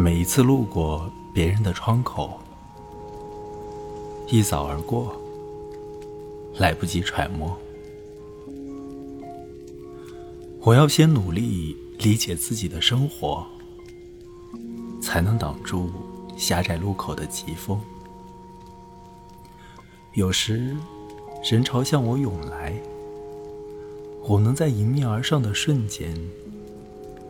[0.00, 2.38] 每一次路过别人的窗口，
[4.28, 5.12] 一扫而过，
[6.56, 7.58] 来不及揣摩。
[10.60, 13.44] 我要先努力理解自己的生活，
[15.02, 15.90] 才能挡住
[16.36, 17.80] 狭窄路口的疾风。
[20.14, 20.76] 有时，
[21.50, 22.72] 人潮向我涌来，
[24.28, 26.16] 我能在迎面而上的瞬间，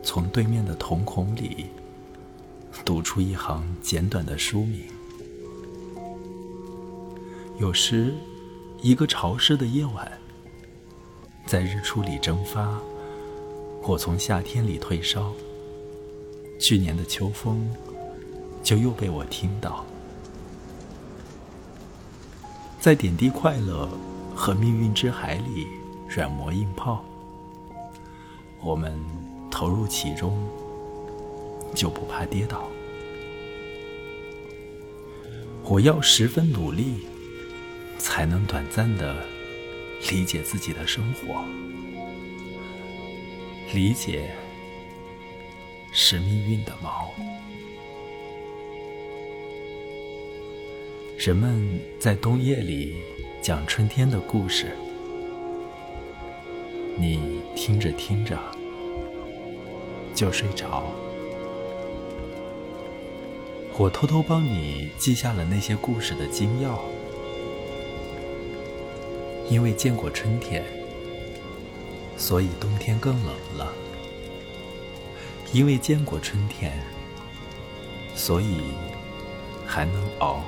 [0.03, 1.65] 从对面的瞳孔里
[2.89, 4.81] 读出一行简短的书名。
[7.59, 8.15] 有时，
[8.81, 10.11] 一个潮湿的夜晚，
[11.45, 12.79] 在日出里蒸发。
[13.79, 15.31] 或从夏天里退烧，
[16.59, 17.69] 去年的秋风
[18.63, 19.85] 就又被我听到，
[22.79, 23.87] 在点滴快乐
[24.35, 25.67] 和命运之海里
[26.07, 27.05] 软磨硬泡，
[28.63, 28.99] 我们
[29.51, 30.35] 投入其中，
[31.75, 32.67] 就不怕跌倒。
[35.69, 36.95] 我要十分努力，
[37.99, 39.23] 才能短暂的
[40.09, 41.45] 理解自己的生活。
[43.71, 44.31] 理解
[45.93, 47.11] 是命运的锚。
[51.19, 52.95] 人们在冬夜里
[53.39, 54.75] 讲春天的故事，
[56.97, 58.39] 你听着听着
[60.15, 60.91] 就睡着。
[63.79, 66.83] 我偷偷帮你记下了那些故事的精要，
[69.49, 70.61] 因为见过春天。
[72.17, 73.73] 所以冬天更冷了，
[75.53, 76.73] 因为见过春天，
[78.13, 78.57] 所以
[79.65, 80.43] 还能熬。